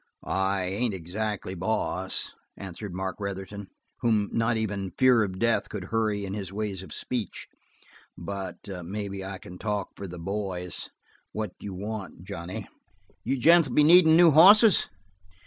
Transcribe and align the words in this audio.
"I 0.25 0.63
ain't 0.63 0.95
exactly 0.95 1.53
boss," 1.53 2.33
answered 2.57 2.91
Mark 2.91 3.17
Retherton, 3.19 3.67
whom 3.99 4.29
not 4.33 4.57
even 4.57 4.89
fear 4.97 5.21
of 5.21 5.37
death 5.37 5.69
could 5.69 5.83
hurry 5.83 6.25
in 6.25 6.33
his 6.33 6.51
ways 6.51 6.81
of 6.81 6.91
speech, 6.91 7.47
"but 8.17 8.67
maybe 8.83 9.23
I 9.23 9.37
can 9.37 9.59
talk 9.59 9.89
for 9.95 10.07
the 10.07 10.17
boys. 10.17 10.89
What 11.33 11.51
you 11.59 11.75
want, 11.75 12.23
Johnny?" 12.23 12.65
"You 13.23 13.37
gents'll 13.37 13.75
be 13.75 13.83
needin' 13.83 14.17
new 14.17 14.31
hosses?" 14.31 14.89